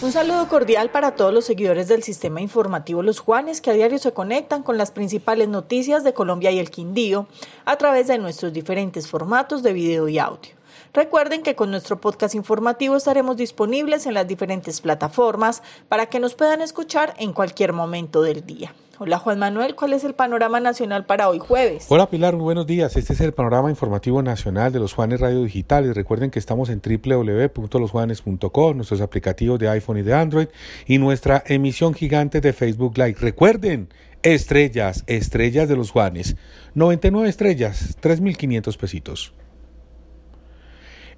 Un 0.00 0.12
saludo 0.12 0.46
cordial 0.46 0.90
para 0.90 1.16
todos 1.16 1.34
los 1.34 1.44
seguidores 1.44 1.88
del 1.88 2.04
sistema 2.04 2.40
informativo 2.40 3.02
Los 3.02 3.18
Juanes 3.18 3.60
que 3.60 3.70
a 3.70 3.74
diario 3.74 3.98
se 3.98 4.12
conectan 4.12 4.62
con 4.62 4.78
las 4.78 4.92
principales 4.92 5.48
noticias 5.48 6.04
de 6.04 6.12
Colombia 6.12 6.52
y 6.52 6.60
el 6.60 6.70
Quindío 6.70 7.26
a 7.64 7.76
través 7.78 8.06
de 8.06 8.16
nuestros 8.16 8.52
diferentes 8.52 9.08
formatos 9.08 9.64
de 9.64 9.72
video 9.72 10.08
y 10.08 10.20
audio. 10.20 10.57
Recuerden 10.92 11.42
que 11.42 11.54
con 11.54 11.70
nuestro 11.70 12.00
podcast 12.00 12.34
informativo 12.34 12.96
estaremos 12.96 13.36
disponibles 13.36 14.06
en 14.06 14.14
las 14.14 14.26
diferentes 14.26 14.80
plataformas 14.80 15.62
para 15.88 16.06
que 16.06 16.20
nos 16.20 16.34
puedan 16.34 16.60
escuchar 16.60 17.14
en 17.18 17.32
cualquier 17.32 17.72
momento 17.72 18.22
del 18.22 18.44
día. 18.44 18.74
Hola 19.00 19.18
Juan 19.18 19.38
Manuel, 19.38 19.76
¿cuál 19.76 19.92
es 19.92 20.02
el 20.02 20.14
panorama 20.14 20.58
nacional 20.58 21.06
para 21.06 21.28
hoy 21.28 21.38
jueves? 21.38 21.86
Hola 21.88 22.10
Pilar, 22.10 22.34
muy 22.34 22.42
buenos 22.42 22.66
días. 22.66 22.96
Este 22.96 23.12
es 23.12 23.20
el 23.20 23.32
panorama 23.32 23.70
informativo 23.70 24.22
nacional 24.22 24.72
de 24.72 24.80
los 24.80 24.92
Juanes 24.92 25.20
Radio 25.20 25.44
Digital 25.44 25.86
y 25.86 25.92
recuerden 25.92 26.32
que 26.32 26.40
estamos 26.40 26.68
en 26.68 26.82
www.losjuanes.com, 26.82 28.76
nuestros 28.76 29.00
aplicativos 29.00 29.60
de 29.60 29.68
iPhone 29.68 29.98
y 29.98 30.02
de 30.02 30.14
Android 30.14 30.48
y 30.84 30.98
nuestra 30.98 31.44
emisión 31.46 31.94
gigante 31.94 32.40
de 32.40 32.52
Facebook 32.52 32.98
Live. 32.98 33.18
Recuerden, 33.20 33.88
estrellas, 34.22 35.04
estrellas 35.06 35.68
de 35.68 35.76
los 35.76 35.92
Juanes, 35.92 36.34
99 36.74 37.28
estrellas, 37.28 37.96
3.500 38.02 38.76
pesitos. 38.78 39.32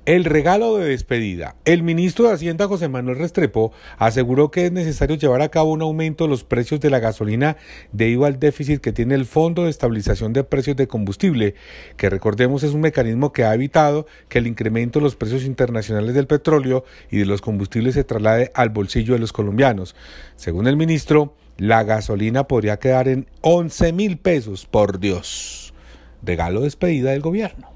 El 0.07 0.25
regalo 0.25 0.79
de 0.79 0.89
despedida. 0.89 1.57
El 1.67 1.83
ministro 1.83 2.27
de 2.27 2.33
Hacienda 2.33 2.67
José 2.67 2.89
Manuel 2.89 3.19
Restrepo 3.19 3.71
aseguró 3.99 4.51
que 4.51 4.65
es 4.65 4.73
necesario 4.73 5.17
llevar 5.17 5.43
a 5.43 5.51
cabo 5.51 5.73
un 5.73 5.83
aumento 5.83 6.25
de 6.25 6.31
los 6.31 6.43
precios 6.43 6.81
de 6.81 6.89
la 6.89 7.01
gasolina 7.01 7.59
debido 7.93 8.25
al 8.25 8.41
déficit 8.41 8.81
que 8.81 8.93
tiene 8.93 9.15
el 9.15 9.27
Fondo 9.27 9.65
de 9.65 9.71
Estabilización 9.71 10.33
de 10.33 10.43
Precios 10.43 10.77
de 10.77 10.89
Combustible, 10.89 11.55
que 11.99 12.09
recordemos 12.09 12.63
es 12.63 12.73
un 12.73 12.81
mecanismo 12.81 13.35
que 13.35 13.45
ha 13.45 13.53
evitado 13.53 14.07
que 14.31 14.39
el 14.39 14.47
incremento 14.47 15.01
de 15.01 15.05
los 15.05 15.17
precios 15.17 15.45
internacionales 15.45 16.15
del 16.15 16.27
petróleo 16.27 16.83
y 17.11 17.19
de 17.19 17.27
los 17.27 17.43
combustibles 17.43 17.93
se 17.93 18.03
traslade 18.03 18.53
al 18.55 18.71
bolsillo 18.71 19.13
de 19.13 19.21
los 19.21 19.35
colombianos. 19.35 19.95
Según 20.35 20.67
el 20.67 20.79
ministro, 20.79 21.35
la 21.59 21.85
gasolina 21.85 22.45
podría 22.45 22.79
quedar 22.79 23.07
en 23.07 23.27
11 23.43 23.93
mil 23.93 24.17
pesos, 24.17 24.65
por 24.65 24.99
Dios. 24.99 25.75
Regalo 26.23 26.61
de 26.61 26.65
despedida 26.65 27.11
del 27.11 27.21
gobierno. 27.21 27.70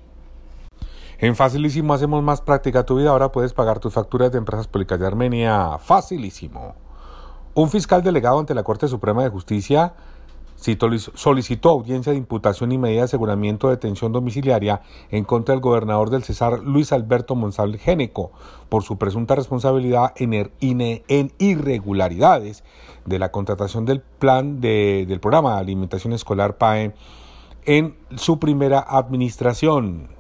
En 1.25 1.37
Facilísimo 1.37 1.95
hacemos 1.95 2.23
más 2.23 2.43
práctica 2.43 2.85
tu 2.85 2.97
vida. 2.97 3.09
Ahora 3.09 3.33
puedes 3.33 3.55
pagar 3.55 3.79
tus 3.79 3.95
facturas 3.95 4.31
de 4.31 4.37
empresas 4.37 4.69
públicas 4.69 5.01
de 5.01 5.07
Armenia. 5.07 5.79
Facilísimo. 5.79 6.75
Un 7.55 7.71
fiscal 7.71 8.03
delegado 8.03 8.39
ante 8.39 8.53
la 8.53 8.63
Corte 8.63 8.89
Suprema 8.89 9.23
de 9.23 9.31
Justicia 9.31 9.95
solicitó 11.15 11.71
audiencia 11.71 12.13
de 12.13 12.19
imputación 12.19 12.73
y 12.73 12.79
medida 12.79 12.99
de 12.99 13.05
aseguramiento 13.05 13.69
de 13.69 13.77
detención 13.77 14.13
domiciliaria 14.13 14.83
en 15.11 15.25
contra 15.25 15.55
del 15.55 15.63
gobernador 15.63 16.11
del 16.11 16.25
Cesar 16.25 16.59
Luis 16.59 16.93
Alberto 16.93 17.35
Monsalve 17.35 17.79
Géneco 17.79 18.31
por 18.69 18.83
su 18.83 18.99
presunta 18.99 19.35
responsabilidad 19.35 20.13
en, 20.17 20.35
er-, 20.35 20.53
en 20.61 21.33
irregularidades 21.39 22.65
de 23.07 23.19
la 23.19 23.33
contratación 23.33 23.87
del 23.87 24.03
plan 24.03 24.61
del 24.61 25.21
programa 25.21 25.55
de 25.55 25.61
alimentación 25.61 26.13
escolar 26.13 26.59
PAE 26.59 26.95
en 27.65 27.97
su 28.15 28.39
primera 28.39 28.85
administración. 28.87 30.14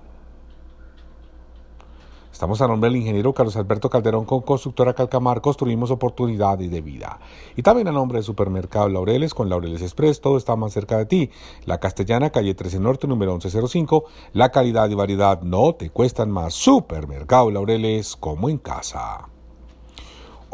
Estamos 2.44 2.60
a 2.60 2.68
nombre 2.68 2.90
del 2.90 2.98
ingeniero 2.98 3.32
Carlos 3.32 3.56
Alberto 3.56 3.88
Calderón 3.88 4.26
con 4.26 4.42
Constructora 4.42 4.92
Calcamar, 4.92 5.40
construimos 5.40 5.90
oportunidades 5.90 6.70
de 6.70 6.82
vida. 6.82 7.18
Y 7.56 7.62
también 7.62 7.88
a 7.88 7.90
nombre 7.90 8.16
del 8.16 8.22
Supermercado 8.22 8.86
Laureles 8.90 9.32
con 9.32 9.48
Laureles 9.48 9.80
Express, 9.80 10.20
todo 10.20 10.36
está 10.36 10.54
más 10.54 10.74
cerca 10.74 10.98
de 10.98 11.06
ti. 11.06 11.30
La 11.64 11.80
Castellana, 11.80 12.28
calle 12.28 12.54
13 12.54 12.80
Norte, 12.80 13.06
número 13.06 13.32
1105. 13.32 14.04
La 14.34 14.50
calidad 14.50 14.90
y 14.90 14.94
variedad 14.94 15.40
no 15.40 15.74
te 15.74 15.88
cuestan 15.88 16.30
más. 16.30 16.52
Supermercado 16.52 17.50
Laureles 17.50 18.14
como 18.14 18.50
en 18.50 18.58
casa. 18.58 19.33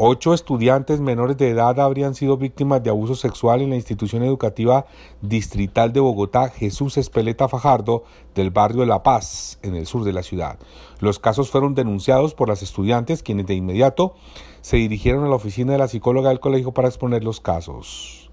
Ocho 0.03 0.33
estudiantes 0.33 0.99
menores 0.99 1.37
de 1.37 1.50
edad 1.50 1.78
habrían 1.78 2.15
sido 2.15 2.38
víctimas 2.38 2.83
de 2.83 2.88
abuso 2.88 3.15
sexual 3.15 3.61
en 3.61 3.69
la 3.69 3.77
institución 3.77 4.22
educativa 4.22 4.87
distrital 5.21 5.93
de 5.93 6.00
Bogotá 6.00 6.49
Jesús 6.49 6.97
Espeleta 6.97 7.49
Fajardo 7.49 8.05
del 8.34 8.49
barrio 8.49 8.81
de 8.81 8.87
La 8.87 9.03
Paz, 9.03 9.59
en 9.60 9.75
el 9.75 9.84
sur 9.84 10.05
de 10.05 10.15
la 10.15 10.22
ciudad. 10.22 10.59
Los 11.00 11.19
casos 11.19 11.50
fueron 11.50 11.75
denunciados 11.75 12.33
por 12.33 12.49
las 12.49 12.62
estudiantes, 12.62 13.22
quienes 13.22 13.44
de 13.44 13.56
inmediato 13.56 14.15
se 14.62 14.78
dirigieron 14.78 15.22
a 15.25 15.28
la 15.28 15.37
oficina 15.37 15.72
de 15.72 15.78
la 15.78 15.89
psicóloga 15.89 16.31
del 16.31 16.41
colegio 16.41 16.72
para 16.72 16.89
exponer 16.89 17.22
los 17.22 17.43
casos. 17.43 18.31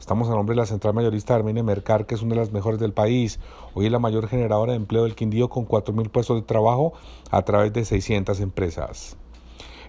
Estamos 0.00 0.28
a 0.28 0.32
nombre 0.32 0.56
de 0.56 0.62
la 0.62 0.66
Central 0.66 0.94
Mayorista 0.94 1.36
Armenia 1.36 1.62
Mercar, 1.62 2.06
que 2.06 2.16
es 2.16 2.22
una 2.22 2.34
de 2.34 2.40
las 2.40 2.50
mejores 2.50 2.80
del 2.80 2.92
país. 2.92 3.38
Hoy 3.74 3.86
es 3.86 3.92
la 3.92 4.00
mayor 4.00 4.26
generadora 4.26 4.72
de 4.72 4.78
empleo 4.78 5.04
del 5.04 5.14
Quindío 5.14 5.48
con 5.48 5.68
4.000 5.68 6.10
puestos 6.10 6.38
de 6.38 6.42
trabajo 6.42 6.92
a 7.30 7.42
través 7.42 7.72
de 7.72 7.84
600 7.84 8.40
empresas. 8.40 9.16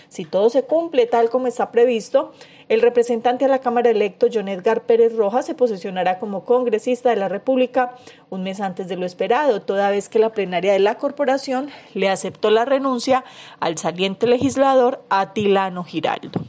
Si 0.08 0.24
todo 0.24 0.50
se 0.50 0.62
cumple 0.62 1.06
tal 1.06 1.30
como 1.30 1.46
está 1.46 1.70
previsto, 1.70 2.32
el 2.68 2.82
representante 2.82 3.44
a 3.44 3.48
la 3.48 3.60
Cámara 3.60 3.90
electo, 3.90 4.26
John 4.32 4.48
Edgar 4.48 4.82
Pérez 4.82 5.14
Rojas, 5.14 5.46
se 5.46 5.54
posicionará 5.54 6.18
como 6.18 6.44
congresista 6.44 7.10
de 7.10 7.16
la 7.16 7.28
República 7.28 7.94
un 8.28 8.42
mes 8.42 8.60
antes 8.60 8.88
de 8.88 8.96
lo 8.96 9.06
esperado, 9.06 9.62
toda 9.62 9.90
vez 9.90 10.08
que 10.08 10.18
la 10.18 10.30
plenaria 10.30 10.72
de 10.72 10.80
la 10.80 10.96
corporación 10.96 11.70
le 11.94 12.08
aceptó 12.08 12.50
la 12.50 12.64
renuncia 12.64 13.24
al 13.60 13.78
saliente 13.78 14.26
legislador 14.26 15.04
Atilano 15.10 15.84
Giraldo. 15.84 16.40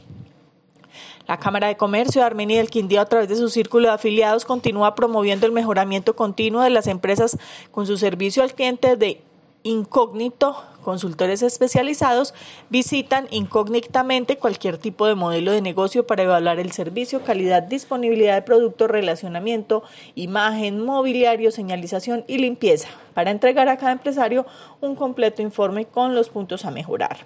La 1.28 1.36
Cámara 1.36 1.68
de 1.68 1.76
Comercio 1.76 2.22
de 2.22 2.26
Armenia 2.26 2.54
y 2.54 2.58
del 2.58 2.70
Quindío, 2.70 3.02
a 3.02 3.06
través 3.06 3.28
de 3.28 3.36
su 3.36 3.50
círculo 3.50 3.88
de 3.88 3.94
afiliados, 3.94 4.46
continúa 4.46 4.94
promoviendo 4.94 5.46
el 5.46 5.52
mejoramiento 5.52 6.16
continuo 6.16 6.62
de 6.62 6.70
las 6.70 6.86
empresas 6.86 7.36
con 7.70 7.86
su 7.86 7.98
servicio 7.98 8.42
al 8.42 8.54
cliente 8.54 8.96
de 8.96 9.20
incógnito, 9.62 10.56
consultores 10.82 11.42
especializados 11.42 12.34
visitan 12.70 13.26
incógnitamente 13.30 14.38
cualquier 14.38 14.78
tipo 14.78 15.06
de 15.06 15.14
modelo 15.14 15.52
de 15.52 15.60
negocio 15.60 16.06
para 16.06 16.22
evaluar 16.22 16.60
el 16.60 16.72
servicio, 16.72 17.22
calidad, 17.22 17.62
disponibilidad 17.62 18.34
de 18.34 18.42
producto, 18.42 18.88
relacionamiento, 18.88 19.82
imagen, 20.14 20.84
mobiliario, 20.84 21.50
señalización 21.50 22.24
y 22.26 22.38
limpieza, 22.38 22.88
para 23.14 23.30
entregar 23.30 23.68
a 23.68 23.76
cada 23.76 23.92
empresario 23.92 24.46
un 24.80 24.94
completo 24.94 25.42
informe 25.42 25.86
con 25.86 26.14
los 26.14 26.30
puntos 26.30 26.64
a 26.64 26.70
mejorar. 26.70 27.18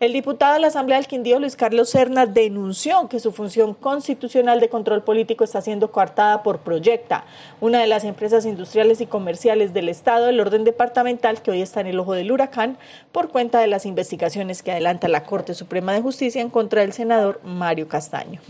El 0.00 0.12
diputado 0.12 0.54
de 0.54 0.60
la 0.60 0.68
Asamblea 0.68 0.96
del 0.96 1.08
Quindío, 1.08 1.40
Luis 1.40 1.56
Carlos 1.56 1.90
Serna, 1.90 2.24
denunció 2.24 3.08
que 3.08 3.18
su 3.18 3.32
función 3.32 3.74
constitucional 3.74 4.60
de 4.60 4.68
control 4.68 5.02
político 5.02 5.42
está 5.42 5.60
siendo 5.60 5.90
coartada 5.90 6.44
por 6.44 6.60
Proyecta, 6.60 7.24
una 7.60 7.80
de 7.80 7.88
las 7.88 8.04
empresas 8.04 8.46
industriales 8.46 9.00
y 9.00 9.06
comerciales 9.06 9.74
del 9.74 9.88
Estado 9.88 10.26
del 10.26 10.38
orden 10.38 10.62
departamental 10.62 11.42
que 11.42 11.50
hoy 11.50 11.62
está 11.62 11.80
en 11.80 11.88
el 11.88 11.98
ojo 11.98 12.12
del 12.12 12.30
huracán 12.30 12.78
por 13.10 13.30
cuenta 13.30 13.58
de 13.58 13.66
las 13.66 13.86
investigaciones 13.86 14.62
que 14.62 14.70
adelanta 14.70 15.08
la 15.08 15.24
Corte 15.24 15.52
Suprema 15.52 15.94
de 15.94 16.00
Justicia 16.00 16.40
en 16.40 16.50
contra 16.50 16.82
del 16.82 16.92
senador 16.92 17.40
Mario 17.42 17.88
Castaño. 17.88 18.40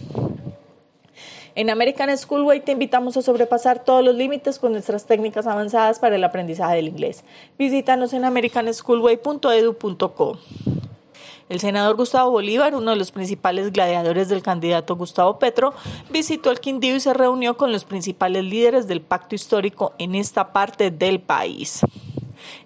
En 1.55 1.71
American 1.71 2.15
Schoolway 2.15 2.61
te 2.61 2.73
invitamos 2.73 3.17
a 3.17 3.23
sobrepasar 3.23 3.83
todos 3.83 4.05
los 4.05 4.15
límites 4.15 4.59
con 4.59 4.73
nuestras 4.73 5.07
técnicas 5.07 5.47
avanzadas 5.47 5.99
para 5.99 6.17
el 6.17 6.25
aprendizaje 6.25 6.77
del 6.77 6.89
inglés. 6.89 7.25
Visítanos 7.59 8.13
en 8.13 8.27
americanschoolway.edu.co. 8.27 10.39
El 11.49 11.61
senador 11.61 11.97
Gustavo 11.97 12.31
Bolívar, 12.31 12.75
uno 12.75 12.91
de 12.91 12.97
los 12.97 13.11
principales 13.11 13.73
gladiadores 13.73 14.29
del 14.29 14.43
candidato 14.43 14.97
Gustavo 14.97 15.39
Petro, 15.39 15.73
visitó 16.11 16.51
el 16.51 16.61
Quindío 16.61 16.97
y 16.97 17.01
se 17.01 17.15
reunió 17.15 17.57
con 17.57 17.73
los 17.73 17.85
principales 17.85 18.45
líderes 18.45 18.87
del 18.87 19.01
pacto 19.01 19.35
histórico 19.35 19.95
en 19.99 20.15
esta 20.15 20.53
parte 20.53 20.91
del 20.91 21.21
país. 21.21 21.81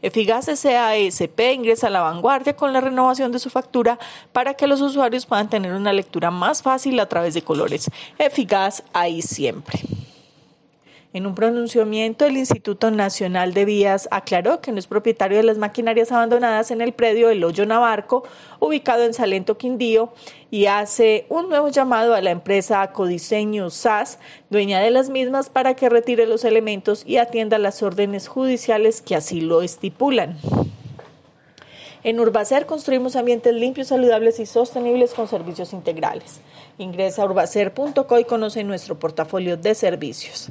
Efigas 0.03 0.47
SASP 0.47 1.41
ingresa 1.55 1.87
a 1.87 1.91
la 1.91 2.01
vanguardia 2.01 2.57
con 2.57 2.73
la 2.73 2.81
renovación 2.81 3.33
de 3.33 3.39
su 3.39 3.51
factura 3.51 3.99
para 4.33 4.55
que 4.55 4.67
los 4.67 4.81
usuarios 4.81 5.27
puedan 5.27 5.49
tener 5.49 5.73
una 5.73 5.93
lectura 5.93 6.31
más 6.31 6.63
fácil 6.63 6.99
a 7.01 7.07
través 7.07 7.35
de 7.35 7.43
colores. 7.43 7.89
Eficaz 8.19 8.83
ahí 8.93 9.23
siempre. 9.23 9.81
En 11.15 11.27
un 11.27 11.35
pronunciamiento, 11.35 12.25
el 12.25 12.39
Instituto 12.39 12.91
Nacional 12.91 13.53
de 13.53 13.67
Vías 13.67 14.09
aclaró 14.11 14.63
que 14.63 14.73
no 14.73 14.79
es 14.79 14.87
propietario 14.87 15.37
de 15.37 15.43
las 15.43 15.59
maquinarias 15.59 16.11
abandonadas 16.11 16.71
en 16.71 16.81
el 16.81 16.95
predio 16.95 17.29
El 17.29 17.45
Hoyo 17.45 17.67
Navarco, 17.67 18.25
ubicado 18.61 19.05
en 19.05 19.13
Salento, 19.13 19.59
Quindío, 19.59 20.15
y 20.51 20.67
hace 20.67 21.27
un 21.29 21.51
nuevo 21.51 21.69
llamado 21.69 22.15
a 22.15 22.23
la 22.23 22.31
empresa 22.31 22.93
Codiseño 22.93 23.69
SAS, 23.69 24.21
dueña 24.49 24.81
de 24.81 24.91
las 24.91 25.11
mismas, 25.11 25.51
para 25.51 25.75
que 25.75 25.91
retire 25.91 26.27
los 26.27 26.47
elementos 26.47 27.05
y 27.07 27.19
atienda 27.19 27.59
las 27.59 27.83
órdenes 27.83 28.27
judiciales 28.27 29.03
que 29.03 29.15
así 29.15 29.43
lo 29.43 29.61
estipulan. 29.61 30.39
En 32.05 32.21
Urbacer 32.21 32.65
construimos 32.65 33.17
ambientes 33.17 33.53
limpios, 33.53 33.89
saludables 33.89 34.41
y 34.41 34.47
sostenibles 34.47 35.13
con 35.13 35.29
servicios 35.29 35.75
integrales. 35.75 36.41
Ingresa 36.79 37.21
a 37.21 37.27
urbacer.co 37.27 38.19
y 38.19 38.25
conoce 38.25 38.65
nuestro 38.65 38.99
portafolio 38.99 39.59
de 39.59 39.75
servicios. 39.75 40.51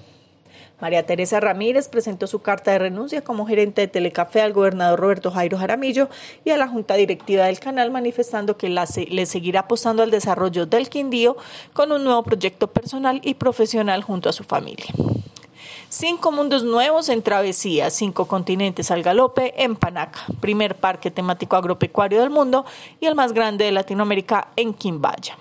María 0.81 1.05
Teresa 1.05 1.39
Ramírez 1.39 1.87
presentó 1.87 2.25
su 2.25 2.41
carta 2.41 2.71
de 2.71 2.79
renuncia 2.79 3.23
como 3.23 3.45
gerente 3.45 3.81
de 3.81 3.87
Telecafé 3.87 4.41
al 4.41 4.51
gobernador 4.51 4.99
Roberto 4.99 5.29
Jairo 5.29 5.59
Jaramillo 5.59 6.09
y 6.43 6.49
a 6.49 6.57
la 6.57 6.67
junta 6.67 6.95
directiva 6.95 7.45
del 7.45 7.59
canal 7.59 7.91
manifestando 7.91 8.57
que 8.57 8.69
le 8.69 9.25
seguirá 9.27 9.61
apostando 9.61 10.01
al 10.01 10.09
desarrollo 10.09 10.65
del 10.65 10.89
Quindío 10.89 11.37
con 11.73 11.91
un 11.91 12.03
nuevo 12.03 12.23
proyecto 12.23 12.67
personal 12.67 13.21
y 13.23 13.35
profesional 13.35 14.01
junto 14.01 14.27
a 14.27 14.33
su 14.33 14.43
familia. 14.43 14.87
Cinco 15.89 16.31
mundos 16.31 16.63
nuevos 16.63 17.09
en 17.09 17.21
travesía, 17.21 17.91
cinco 17.91 18.25
continentes 18.25 18.89
al 18.89 19.03
galope 19.03 19.53
en 19.61 19.75
Panaca, 19.75 20.21
primer 20.39 20.75
parque 20.75 21.11
temático 21.11 21.57
agropecuario 21.57 22.21
del 22.21 22.29
mundo 22.31 22.65
y 22.99 23.05
el 23.05 23.13
más 23.13 23.33
grande 23.33 23.65
de 23.65 23.71
Latinoamérica 23.71 24.47
en 24.55 24.73
Quimbaya. 24.73 25.37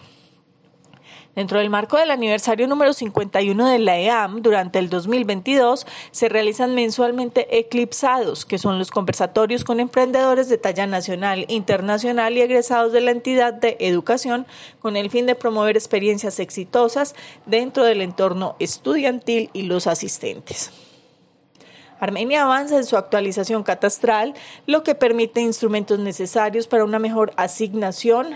Dentro 1.37 1.61
del 1.61 1.71
marco 1.71 1.97
del 1.97 2.11
aniversario 2.11 2.67
número 2.67 2.93
51 2.93 3.69
de 3.69 3.79
la 3.79 3.97
EAM, 3.99 4.43
durante 4.43 4.81
el 4.81 4.91
2022 4.91 5.87
se 6.11 6.29
realizan 6.29 6.75
mensualmente 6.75 7.59
eclipsados, 7.59 8.45
que 8.45 8.59
son 8.59 8.81
los 8.81 8.91
conversatorios 8.91 9.63
con 9.63 9.79
emprendedores 9.79 10.49
de 10.49 10.59
talla 10.59 10.89
nacional, 10.89 11.45
internacional 11.49 12.37
y 12.37 12.41
egresados 12.41 12.93
de 12.93 13.01
la 13.01 13.13
entidad 13.13 13.55
de 13.55 13.77
educación, 13.79 14.45
con 14.81 14.97
el 14.97 15.09
fin 15.09 15.27
de 15.27 15.37
promover 15.37 15.77
experiencias 15.77 16.41
exitosas 16.41 17.15
dentro 17.47 17.85
del 17.85 18.01
entorno 18.01 18.57
estudiantil 18.59 19.51
y 19.53 19.63
los 19.63 19.87
asistentes. 19.87 20.73
Armenia 22.01 22.43
avanza 22.43 22.77
en 22.77 22.85
su 22.85 22.97
actualización 22.97 23.63
catastral, 23.63 24.35
lo 24.67 24.83
que 24.83 24.97
permite 24.97 25.41
instrumentos 25.41 26.01
necesarios 26.01 26.67
para 26.67 26.85
una 26.85 26.99
mejor 26.99 27.33
asignación 27.37 28.35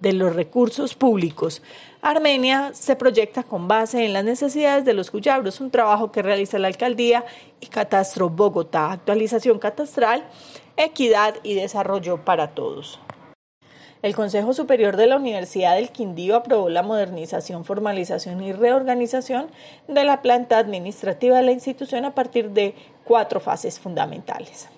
de 0.00 0.14
los 0.14 0.34
recursos 0.34 0.94
públicos. 0.94 1.62
Armenia 2.02 2.70
se 2.72 2.96
proyecta 2.96 3.42
con 3.42 3.68
base 3.68 4.06
en 4.06 4.14
las 4.14 4.24
necesidades 4.24 4.86
de 4.86 4.94
los 4.94 5.10
cuyabros, 5.10 5.60
un 5.60 5.70
trabajo 5.70 6.10
que 6.10 6.22
realiza 6.22 6.58
la 6.58 6.68
alcaldía 6.68 7.26
y 7.60 7.66
Catastro 7.66 8.30
Bogotá, 8.30 8.90
actualización 8.90 9.58
catastral, 9.58 10.24
equidad 10.78 11.34
y 11.42 11.54
desarrollo 11.54 12.24
para 12.24 12.54
todos. 12.54 12.98
El 14.00 14.16
Consejo 14.16 14.54
Superior 14.54 14.96
de 14.96 15.08
la 15.08 15.16
Universidad 15.16 15.74
del 15.74 15.90
Quindío 15.90 16.36
aprobó 16.36 16.70
la 16.70 16.82
modernización, 16.82 17.66
formalización 17.66 18.42
y 18.42 18.52
reorganización 18.52 19.48
de 19.86 20.04
la 20.04 20.22
planta 20.22 20.56
administrativa 20.56 21.36
de 21.36 21.42
la 21.42 21.52
institución 21.52 22.06
a 22.06 22.14
partir 22.14 22.52
de 22.52 22.74
cuatro 23.04 23.40
fases 23.40 23.78
fundamentales. 23.78 24.68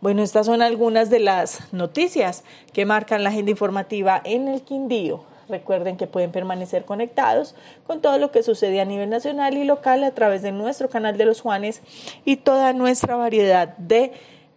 Bueno, 0.00 0.22
estas 0.22 0.46
son 0.46 0.62
algunas 0.62 1.10
de 1.10 1.18
las 1.18 1.72
noticias 1.72 2.44
que 2.72 2.86
marcan 2.86 3.24
la 3.24 3.30
agenda 3.30 3.50
informativa 3.50 4.22
en 4.24 4.46
el 4.46 4.62
Quindío. 4.62 5.33
Recuerden 5.48 5.96
que 5.96 6.06
pueden 6.06 6.32
permanecer 6.32 6.84
conectados 6.84 7.54
con 7.86 8.00
todo 8.00 8.18
lo 8.18 8.30
que 8.30 8.42
sucede 8.42 8.80
a 8.80 8.84
nivel 8.84 9.10
nacional 9.10 9.56
y 9.56 9.64
local 9.64 10.04
a 10.04 10.12
través 10.12 10.42
de 10.42 10.52
nuestro 10.52 10.88
canal 10.88 11.16
de 11.16 11.24
los 11.24 11.40
Juanes 11.40 11.82
y 12.24 12.36
toda 12.36 12.72
nuestra 12.72 13.16
variedad 13.16 13.76
de 13.76 14.12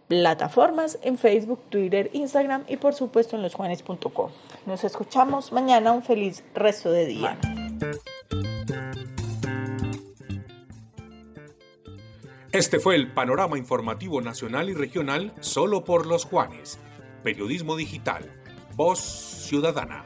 plataformas 0.08 0.98
en 1.02 1.18
Facebook, 1.18 1.60
Twitter, 1.68 2.10
Instagram 2.12 2.64
y 2.66 2.78
por 2.78 2.94
supuesto 2.94 3.36
en 3.36 3.42
losjuanes.com. 3.42 4.30
Nos 4.66 4.84
escuchamos 4.84 5.52
mañana. 5.52 5.92
Un 5.92 6.02
feliz 6.02 6.42
resto 6.54 6.90
de 6.90 7.06
día. 7.06 7.38
Este 12.52 12.80
fue 12.80 12.96
el 12.96 13.12
panorama 13.12 13.58
informativo 13.58 14.20
nacional 14.20 14.70
y 14.70 14.74
regional 14.74 15.32
solo 15.40 15.84
por 15.84 16.06
los 16.06 16.24
Juanes. 16.24 16.78
Periodismo 17.22 17.76
digital. 17.76 18.24
Voz 18.74 19.00
ciudadana. 19.00 20.02